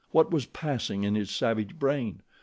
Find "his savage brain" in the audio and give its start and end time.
1.13-2.23